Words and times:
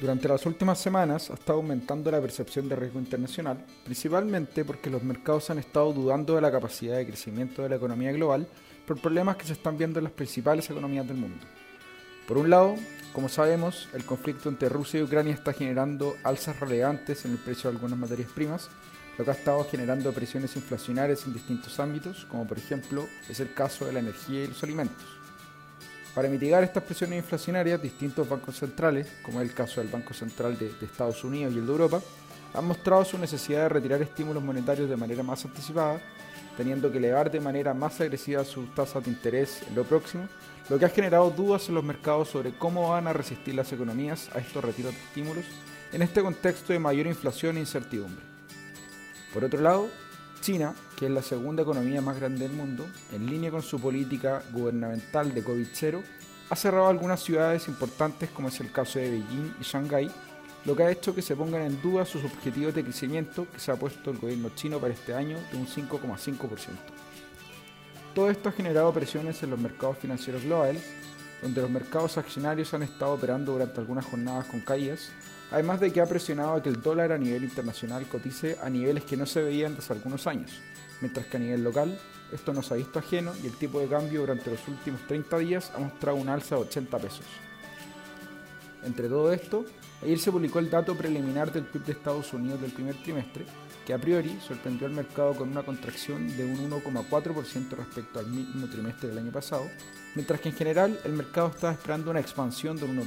Durante 0.00 0.28
las 0.28 0.46
últimas 0.46 0.78
semanas 0.78 1.28
ha 1.28 1.34
estado 1.34 1.58
aumentando 1.58 2.08
la 2.08 2.20
percepción 2.20 2.68
de 2.68 2.76
riesgo 2.76 3.00
internacional, 3.00 3.64
principalmente 3.82 4.64
porque 4.64 4.90
los 4.90 5.02
mercados 5.02 5.50
han 5.50 5.58
estado 5.58 5.92
dudando 5.92 6.36
de 6.36 6.40
la 6.40 6.52
capacidad 6.52 6.96
de 6.96 7.06
crecimiento 7.06 7.62
de 7.62 7.68
la 7.68 7.76
economía 7.76 8.12
global 8.12 8.46
por 8.86 9.00
problemas 9.00 9.36
que 9.36 9.46
se 9.46 9.54
están 9.54 9.76
viendo 9.76 9.98
en 9.98 10.04
las 10.04 10.12
principales 10.12 10.70
economías 10.70 11.08
del 11.08 11.16
mundo. 11.16 11.44
Por 12.28 12.38
un 12.38 12.48
lado, 12.48 12.76
como 13.12 13.28
sabemos, 13.28 13.88
el 13.92 14.04
conflicto 14.04 14.48
entre 14.48 14.68
Rusia 14.68 15.00
y 15.00 15.02
Ucrania 15.02 15.34
está 15.34 15.52
generando 15.52 16.14
alzas 16.22 16.60
relevantes 16.60 17.24
en 17.24 17.32
el 17.32 17.38
precio 17.38 17.68
de 17.68 17.76
algunas 17.76 17.98
materias 17.98 18.30
primas, 18.32 18.70
lo 19.18 19.24
que 19.24 19.32
ha 19.32 19.34
estado 19.34 19.64
generando 19.64 20.12
presiones 20.12 20.54
inflacionarias 20.54 21.26
en 21.26 21.32
distintos 21.32 21.80
ámbitos, 21.80 22.24
como 22.26 22.46
por 22.46 22.56
ejemplo 22.56 23.04
es 23.28 23.40
el 23.40 23.52
caso 23.52 23.84
de 23.84 23.94
la 23.94 23.98
energía 23.98 24.44
y 24.44 24.46
los 24.46 24.62
alimentos. 24.62 25.17
Para 26.18 26.28
mitigar 26.28 26.64
estas 26.64 26.82
presiones 26.82 27.18
inflacionarias, 27.18 27.80
distintos 27.80 28.28
bancos 28.28 28.58
centrales, 28.58 29.06
como 29.22 29.40
es 29.40 29.48
el 29.48 29.54
caso 29.54 29.80
del 29.80 29.88
Banco 29.88 30.12
Central 30.12 30.58
de, 30.58 30.68
de, 30.68 30.84
Estados 30.84 31.22
Unidos 31.22 31.54
y 31.54 31.58
el 31.58 31.64
de 31.64 31.70
Europa, 31.70 32.00
han 32.54 32.64
mostrado 32.64 33.04
su 33.04 33.16
necesidad 33.18 33.62
de 33.62 33.68
retirar 33.68 34.02
estímulos 34.02 34.42
monetarios 34.42 34.90
de 34.90 34.96
manera 34.96 35.22
más 35.22 35.44
anticipada, 35.44 36.00
teniendo 36.56 36.90
que 36.90 36.98
elevar 36.98 37.30
de 37.30 37.38
manera 37.38 37.72
más 37.72 38.00
agresiva 38.00 38.44
sus 38.44 38.74
tasas 38.74 39.04
de 39.04 39.10
interés 39.12 39.62
en 39.68 39.76
lo 39.76 39.84
próximo, 39.84 40.26
lo 40.68 40.76
que 40.76 40.86
ha 40.86 40.88
generado 40.88 41.30
dudas 41.30 41.68
en 41.68 41.76
los 41.76 41.84
mercados 41.84 42.30
sobre 42.30 42.50
cómo 42.50 42.88
van 42.88 43.06
a 43.06 43.12
resistir 43.12 43.54
las 43.54 43.72
economías 43.72 44.28
a 44.34 44.40
estos 44.40 44.64
retiros 44.64 44.94
de 44.94 44.98
estímulos 44.98 45.44
en 45.92 46.02
este 46.02 46.20
contexto 46.20 46.72
de 46.72 46.80
mayor 46.80 47.06
inflación 47.06 47.58
e 47.58 47.60
incertidumbre. 47.60 48.24
Por 49.32 49.44
otro 49.44 49.60
lado, 49.60 49.88
China, 50.40 50.74
que 50.96 51.06
es 51.06 51.12
la 51.12 51.22
segunda 51.22 51.62
economía 51.62 52.00
más 52.00 52.18
grande 52.18 52.48
del 52.48 52.56
mundo, 52.56 52.86
en 53.12 53.26
línea 53.26 53.50
con 53.50 53.62
su 53.62 53.80
política 53.80 54.42
gubernamental 54.52 55.34
de 55.34 55.44
COVID-0, 55.44 56.02
ha 56.50 56.56
cerrado 56.56 56.88
algunas 56.88 57.20
ciudades 57.20 57.68
importantes 57.68 58.30
como 58.30 58.48
es 58.48 58.60
el 58.60 58.72
caso 58.72 58.98
de 58.98 59.10
Beijing 59.10 59.54
y 59.60 59.64
Shanghái, 59.64 60.10
lo 60.64 60.74
que 60.74 60.82
ha 60.82 60.90
hecho 60.90 61.14
que 61.14 61.22
se 61.22 61.36
pongan 61.36 61.62
en 61.62 61.80
duda 61.80 62.04
sus 62.04 62.24
objetivos 62.24 62.74
de 62.74 62.84
crecimiento 62.84 63.46
que 63.52 63.60
se 63.60 63.70
ha 63.70 63.76
puesto 63.76 64.10
el 64.10 64.18
gobierno 64.18 64.50
chino 64.54 64.78
para 64.78 64.94
este 64.94 65.14
año 65.14 65.38
de 65.52 65.58
un 65.58 65.66
5,5%. 65.66 66.48
Todo 68.14 68.30
esto 68.30 68.48
ha 68.48 68.52
generado 68.52 68.92
presiones 68.92 69.42
en 69.42 69.50
los 69.50 69.58
mercados 69.58 69.98
financieros 69.98 70.42
globales, 70.42 70.82
donde 71.42 71.60
los 71.60 71.70
mercados 71.70 72.18
accionarios 72.18 72.74
han 72.74 72.82
estado 72.82 73.12
operando 73.12 73.52
durante 73.52 73.80
algunas 73.80 74.04
jornadas 74.04 74.46
con 74.46 74.60
caídas, 74.60 75.10
además 75.50 75.80
de 75.80 75.92
que 75.92 76.00
ha 76.00 76.06
presionado 76.06 76.54
a 76.54 76.62
que 76.62 76.68
el 76.68 76.82
dólar 76.82 77.12
a 77.12 77.18
nivel 77.18 77.44
internacional 77.44 78.06
cotice 78.06 78.58
a 78.62 78.68
niveles 78.68 79.04
que 79.04 79.16
no 79.16 79.26
se 79.26 79.42
veían 79.42 79.76
desde 79.76 79.94
algunos 79.94 80.26
años, 80.26 80.60
mientras 81.00 81.26
que 81.26 81.36
a 81.36 81.40
nivel 81.40 81.64
local 81.64 81.98
esto 82.32 82.52
no 82.52 82.62
se 82.62 82.74
ha 82.74 82.76
visto 82.76 82.98
ajeno 82.98 83.32
y 83.42 83.46
el 83.46 83.54
tipo 83.54 83.80
de 83.80 83.86
cambio 83.86 84.20
durante 84.20 84.50
los 84.50 84.66
últimos 84.68 85.00
30 85.06 85.38
días 85.38 85.72
ha 85.74 85.78
mostrado 85.78 86.16
un 86.16 86.28
alza 86.28 86.56
de 86.56 86.62
80 86.62 86.98
pesos. 86.98 87.24
Entre 88.84 89.08
todo 89.08 89.32
esto, 89.32 89.64
ayer 90.02 90.18
se 90.18 90.32
publicó 90.32 90.58
el 90.58 90.70
dato 90.70 90.96
preliminar 90.96 91.52
del 91.52 91.64
PIB 91.64 91.84
de 91.84 91.92
Estados 91.92 92.32
Unidos 92.32 92.60
del 92.60 92.72
primer 92.72 92.94
trimestre, 93.02 93.44
que 93.86 93.94
a 93.94 93.98
priori 93.98 94.38
sorprendió 94.46 94.86
al 94.86 94.92
mercado 94.92 95.34
con 95.34 95.48
una 95.48 95.62
contracción 95.62 96.36
de 96.36 96.44
un 96.44 96.70
1,4% 96.70 97.70
respecto 97.70 98.18
al 98.18 98.26
mismo 98.26 98.68
trimestre 98.68 99.08
del 99.08 99.18
año 99.18 99.32
pasado, 99.32 99.66
mientras 100.14 100.40
que 100.40 100.50
en 100.50 100.54
general 100.54 101.00
el 101.04 101.12
mercado 101.12 101.48
estaba 101.48 101.72
esperando 101.72 102.10
una 102.10 102.20
expansión 102.20 102.76
del 102.76 102.90
1%. 102.90 103.06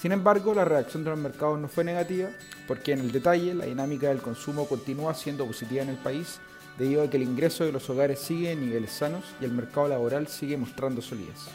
Sin 0.00 0.12
embargo, 0.12 0.54
la 0.54 0.64
reacción 0.64 1.04
de 1.04 1.10
los 1.10 1.18
mercados 1.18 1.60
no 1.60 1.68
fue 1.68 1.84
negativa, 1.84 2.30
porque 2.66 2.92
en 2.92 3.00
el 3.00 3.12
detalle 3.12 3.54
la 3.54 3.66
dinámica 3.66 4.08
del 4.08 4.22
consumo 4.22 4.66
continúa 4.66 5.12
siendo 5.12 5.46
positiva 5.46 5.82
en 5.82 5.90
el 5.90 5.98
país, 5.98 6.40
debido 6.78 7.02
a 7.02 7.10
que 7.10 7.18
el 7.18 7.24
ingreso 7.24 7.64
de 7.64 7.72
los 7.72 7.90
hogares 7.90 8.18
sigue 8.18 8.52
en 8.52 8.60
niveles 8.60 8.92
sanos 8.92 9.24
y 9.42 9.44
el 9.44 9.52
mercado 9.52 9.88
laboral 9.88 10.26
sigue 10.28 10.56
mostrando 10.56 11.02
solidez. 11.02 11.50